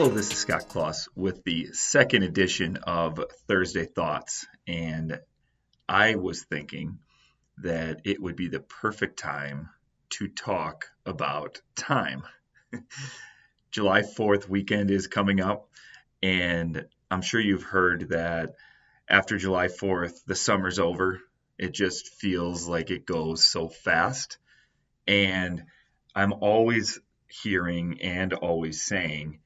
[0.00, 4.46] Hello, this is Scott Kloss with the second edition of Thursday Thoughts.
[4.66, 5.20] And
[5.86, 7.00] I was thinking
[7.58, 9.68] that it would be the perfect time
[10.12, 12.22] to talk about time.
[13.72, 15.68] July 4th weekend is coming up,
[16.22, 18.54] and I'm sure you've heard that
[19.06, 21.20] after July 4th, the summer's over.
[21.58, 24.38] It just feels like it goes so fast.
[25.06, 25.64] And
[26.14, 26.98] I'm always
[27.28, 29.40] hearing and always saying,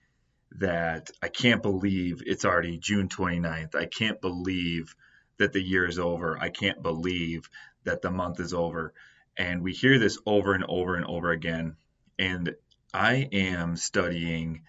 [0.54, 3.74] that I can't believe it's already June 29th.
[3.74, 4.94] I can't believe
[5.38, 6.38] that the year is over.
[6.38, 7.48] I can't believe
[7.84, 8.92] that the month is over.
[9.36, 11.76] And we hear this over and over and over again.
[12.18, 12.54] And
[12.92, 14.62] I am studying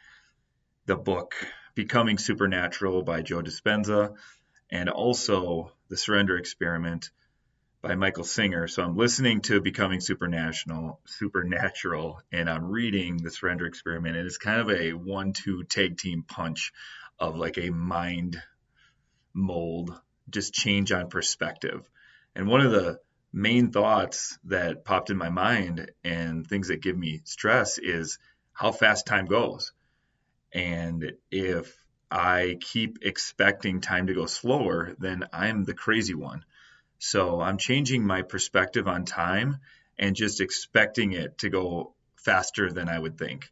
[0.88, 1.36] the book
[1.76, 4.16] Becoming Supernatural by Joe Dispenza
[4.72, 7.12] and also The Surrender Experiment
[7.86, 8.68] by Michael Singer.
[8.68, 14.18] So I'm listening to Becoming Supernatural, Supernatural, and I'm reading The Surrender Experiment.
[14.18, 16.74] And it's kind of a one-two tag team punch
[17.20, 18.42] of like a mind
[19.36, 19.94] mold,
[20.32, 21.88] just change on perspective.
[22.36, 22.98] And one of the
[23.32, 28.18] main thoughts that popped in my mind and things that give me stress is
[28.52, 29.74] how fast time goes.
[30.52, 31.78] And if
[32.10, 36.46] I keep expecting time to go slower, then I'm the crazy one.
[37.08, 39.60] So I'm changing my perspective on time
[40.00, 43.52] and just expecting it to go faster than I would think.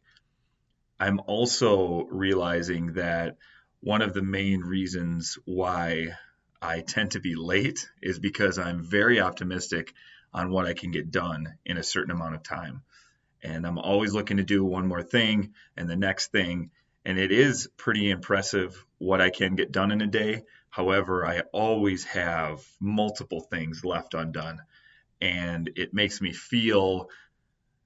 [0.98, 3.36] I'm also realizing that
[3.78, 6.16] one of the main reasons why
[6.60, 9.94] I tend to be late is because I'm very optimistic
[10.32, 12.82] on what I can get done in a certain amount of time.
[13.40, 16.72] And I'm always looking to do one more thing and the next thing.
[17.04, 20.42] And it is pretty impressive what I can get done in a day.
[20.74, 24.58] However, I always have multiple things left undone,
[25.20, 27.10] and it makes me feel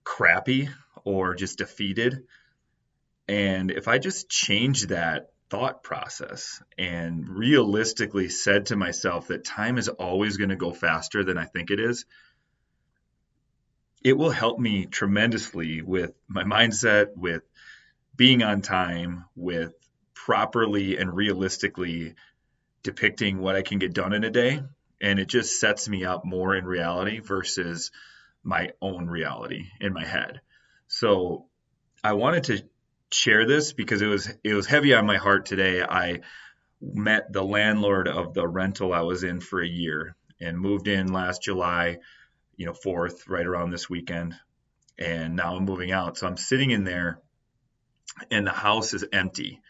[0.04, 0.70] crappy
[1.04, 2.24] or just defeated.
[3.28, 9.76] And if I just change that thought process and realistically said to myself that time
[9.76, 12.06] is always going to go faster than I think it is,
[14.02, 17.42] it will help me tremendously with my mindset, with
[18.16, 19.74] being on time, with
[20.14, 22.14] properly and realistically
[22.82, 24.62] depicting what I can get done in a day.
[25.00, 27.90] And it just sets me up more in reality versus
[28.42, 30.40] my own reality in my head.
[30.88, 31.46] So
[32.02, 32.64] I wanted to
[33.12, 35.82] share this because it was it was heavy on my heart today.
[35.82, 36.20] I
[36.80, 41.12] met the landlord of the rental I was in for a year and moved in
[41.12, 41.98] last July,
[42.56, 44.34] you know, 4th, right around this weekend.
[44.98, 46.18] And now I'm moving out.
[46.18, 47.20] So I'm sitting in there
[48.30, 49.60] and the house is empty.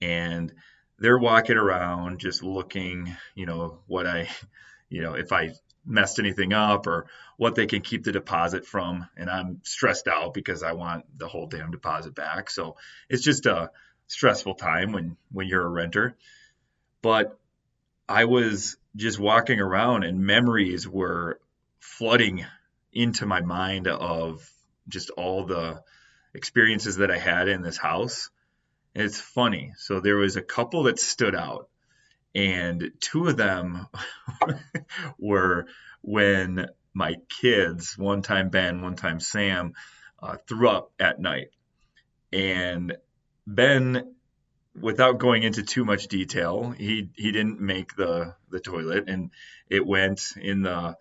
[0.00, 0.52] And
[0.98, 4.28] they're walking around just looking, you know, what I,
[4.88, 5.52] you know, if I
[5.86, 9.06] messed anything up or what they can keep the deposit from.
[9.16, 12.50] And I'm stressed out because I want the whole damn deposit back.
[12.50, 12.76] So
[13.08, 13.70] it's just a
[14.08, 16.16] stressful time when when you're a renter.
[17.02, 17.38] But
[18.08, 21.40] I was just walking around and memories were
[21.78, 22.44] flooding
[22.92, 24.48] into my mind of
[24.88, 25.82] just all the
[26.34, 28.30] experiences that I had in this house
[28.96, 29.72] it's funny.
[29.76, 31.68] So there was a couple that stood out,
[32.34, 33.86] and two of them
[35.18, 35.66] were
[36.02, 39.74] when my kids, one time Ben, one time Sam,
[40.22, 41.48] uh, threw up at night.
[42.32, 42.96] And
[43.46, 44.14] Ben,
[44.80, 49.30] without going into too much detail, he he didn't make the the toilet, and
[49.68, 50.96] it went in the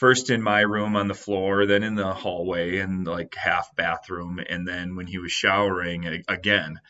[0.00, 4.40] first in my room on the floor, then in the hallway and like half bathroom,
[4.48, 6.80] and then when he was showering again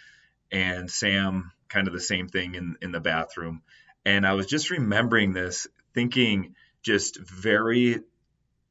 [0.53, 3.62] and Sam kind of the same thing in in the bathroom.
[4.04, 7.98] And I was just remembering this, thinking just very,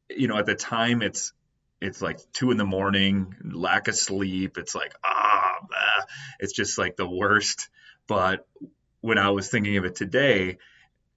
[0.09, 1.33] you know, at the time it's
[1.81, 4.57] it's like two in the morning, lack of sleep.
[4.57, 6.05] It's like ah, blah.
[6.39, 7.67] it's just like the worst.
[8.07, 8.47] But
[9.01, 10.59] when I was thinking of it today,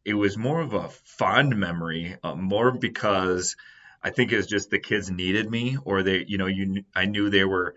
[0.05, 3.57] it was more of a fond memory, uh, more because
[4.03, 7.07] I think it was just the kids needed me, or they, you know, you I
[7.07, 7.77] knew they were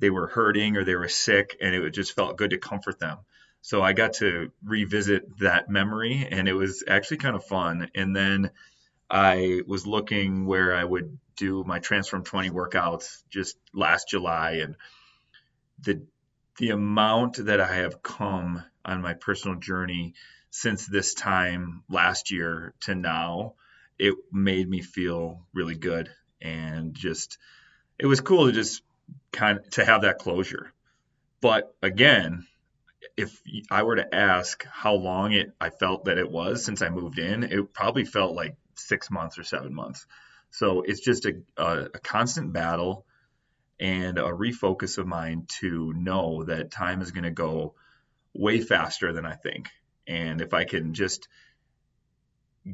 [0.00, 3.18] they were hurting or they were sick, and it just felt good to comfort them.
[3.60, 7.88] So I got to revisit that memory, and it was actually kind of fun.
[7.94, 8.50] And then
[9.08, 14.74] I was looking where I would do my Transform 20 workouts just last July, and
[15.80, 16.02] the
[16.58, 20.14] the amount that I have come on my personal journey
[20.52, 23.54] since this time last year to now,
[23.98, 26.10] it made me feel really good
[26.42, 27.38] and just
[27.98, 28.82] it was cool to just
[29.32, 30.72] kind of to have that closure.
[31.40, 32.46] But again,
[33.16, 33.40] if
[33.70, 37.18] I were to ask how long it I felt that it was since I moved
[37.18, 40.06] in, it probably felt like six months or seven months.
[40.50, 43.06] So it's just a, a, a constant battle.
[43.80, 47.74] and a refocus of mine to know that time is going to go
[48.34, 49.70] way faster than I think.
[50.06, 51.28] And if I can just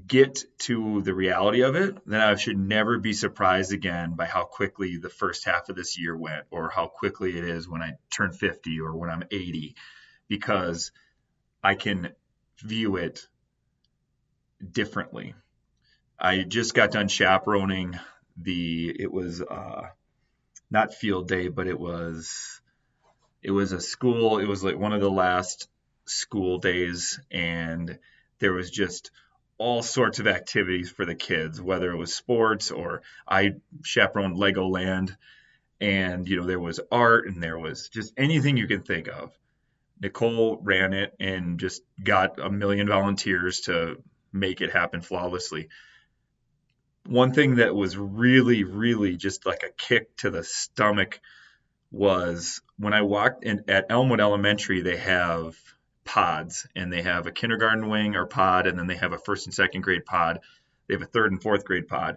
[0.06, 4.44] get to the reality of it, then I should never be surprised again by how
[4.44, 7.92] quickly the first half of this year went or how quickly it is when I
[8.10, 9.76] turn 50 or when I'm 80
[10.28, 10.92] because
[11.62, 12.12] I can
[12.62, 13.26] view it
[14.70, 15.34] differently.
[16.18, 17.98] I just got done chaperoning
[18.40, 19.82] the it was uh
[20.70, 22.60] not field day but it was
[23.42, 25.68] it was a school it was like one of the last
[26.08, 27.98] school days and
[28.38, 29.10] there was just
[29.58, 35.16] all sorts of activities for the kids whether it was sports or I chaperoned Legoland
[35.80, 39.32] and you know there was art and there was just anything you can think of
[40.00, 44.02] Nicole ran it and just got a million volunteers to
[44.32, 45.68] make it happen flawlessly.
[47.06, 51.20] One thing that was really, really just like a kick to the stomach
[51.90, 55.56] was when I walked in at Elmwood Elementary, they have
[56.08, 59.46] pods and they have a kindergarten wing or pod, and then they have a first
[59.46, 60.40] and second grade pod.
[60.86, 62.16] They have a third and fourth grade pod.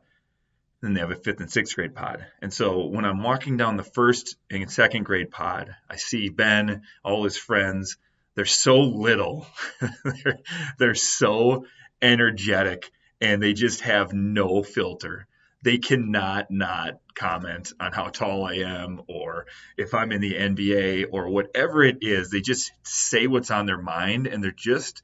[0.81, 2.25] Then they have a fifth and sixth grade pod.
[2.41, 6.83] And so when I'm walking down the first and second grade pod, I see Ben,
[7.03, 7.97] all his friends.
[8.35, 9.45] They're so little.
[10.05, 10.39] they're,
[10.79, 11.65] they're so
[12.01, 12.89] energetic
[13.19, 15.27] and they just have no filter.
[15.63, 19.45] They cannot not comment on how tall I am or
[19.77, 22.31] if I'm in the NBA or whatever it is.
[22.31, 25.01] They just say what's on their mind and they're just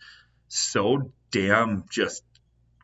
[0.48, 2.24] so damn just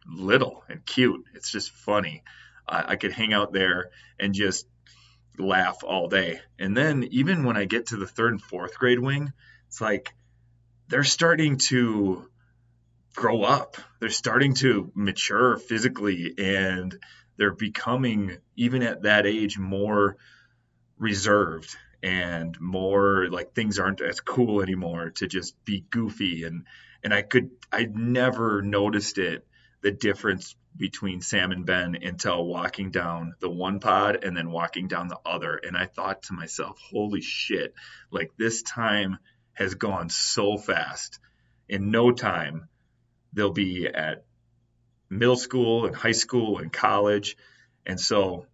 [0.06, 1.26] little and cute.
[1.34, 2.24] It's just funny.
[2.68, 4.68] I, I could hang out there and just
[5.38, 6.42] laugh all day.
[6.60, 9.34] And then even when I get to the third and fourth grade wing,
[9.68, 10.14] it's like
[10.90, 12.30] they're starting to
[13.16, 13.78] grow up.
[14.00, 16.98] They're starting to mature physically and
[17.38, 20.18] they're becoming even at that age more
[20.98, 26.66] reserved and more like things aren't as cool anymore to just be goofy and
[27.04, 29.46] and I could I never noticed it
[29.82, 34.88] the difference between Sam and Ben until walking down the one pod and then walking
[34.88, 35.56] down the other.
[35.56, 37.76] And I thought to myself, holy shit,
[38.10, 39.20] like this time
[39.54, 41.20] has gone so fast.
[41.70, 42.70] In no time,
[43.34, 44.26] they'll be at
[45.18, 47.38] middle school and high school and college.
[47.86, 48.46] And so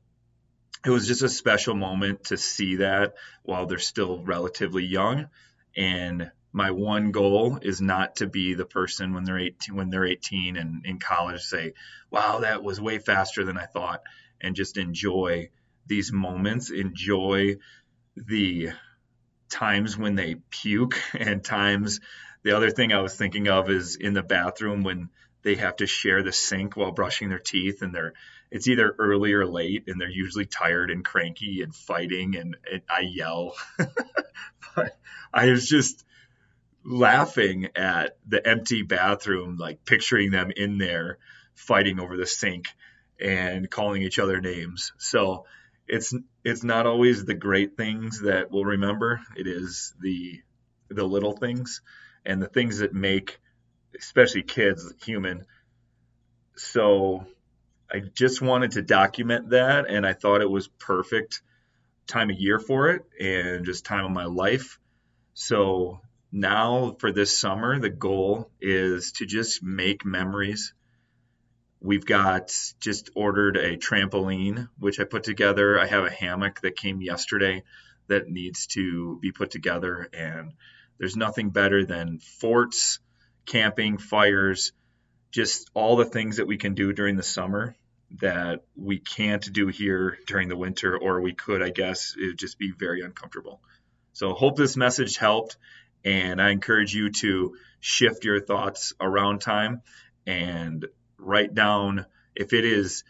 [0.86, 5.28] it was just a special moment to see that while they're still relatively young.
[5.76, 10.06] And my one goal is not to be the person when they're 18 when they're
[10.06, 11.74] 18 and in college say
[12.10, 14.02] wow that was way faster than i thought
[14.42, 15.50] and just enjoy
[15.86, 17.56] these moments enjoy
[18.16, 18.70] the
[19.50, 22.00] times when they puke and times
[22.44, 25.10] the other thing i was thinking of is in the bathroom when
[25.44, 28.13] they have to share the sink while brushing their teeth and they're
[28.51, 32.81] it's either early or late and they're usually tired and cranky and fighting and, and
[32.89, 33.53] i yell
[34.75, 34.97] but
[35.33, 36.03] i was just
[36.83, 41.18] laughing at the empty bathroom, like picturing them in there
[41.53, 42.68] fighting over the sink
[43.19, 44.94] and calling each other names.
[44.97, 45.45] So
[45.88, 46.13] it's
[46.44, 49.21] it's not always the great things that we'll remember.
[49.36, 50.41] It is the
[50.89, 51.81] the little things
[52.25, 53.39] and the things that make
[53.97, 55.45] especially kids human.
[56.56, 57.25] So
[57.91, 61.41] I just wanted to document that and I thought it was perfect
[62.08, 64.79] time of year for it and just time of my life.
[65.34, 70.74] So now for this summer, the goal is to just make memories.
[71.81, 75.79] We've got just ordered a trampoline, which I put together.
[75.79, 77.63] I have a hammock that came yesterday
[78.08, 80.10] that needs to be put together.
[80.13, 80.53] And
[80.98, 83.00] there's nothing better than forts,
[83.50, 84.72] camping, fires,
[85.32, 87.75] just all the things that we can do during the summer
[88.22, 92.39] that we can't do here during the winter, or we could, I guess, it would
[92.39, 93.62] just be very uncomfortable.
[94.13, 95.58] So, hope this message helped.
[96.06, 99.82] And I encourage you to shift your thoughts around time
[100.25, 100.86] and
[101.18, 103.03] write down if it is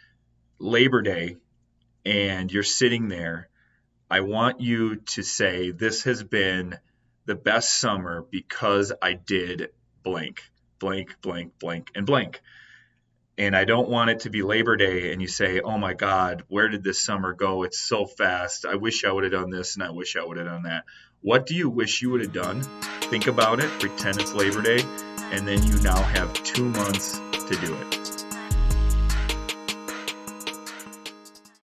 [0.58, 1.38] Labor Day
[2.04, 3.50] and you're sitting there,
[4.10, 6.78] I want you to say, This has been
[7.26, 9.70] the best summer because I did
[10.04, 10.44] blank,
[10.80, 12.42] blank, blank, blank, and blank.
[13.38, 16.44] And I don't want it to be Labor Day and you say, Oh my God,
[16.50, 17.64] where did this summer go?
[17.64, 18.66] It's so fast.
[18.66, 20.84] I wish I would have done this and I wish I would have done that.
[21.22, 22.62] What do you wish you would have done?
[23.10, 24.84] Think about it, pretend it's Labor Day,
[25.32, 28.09] and then you now have two months to do it.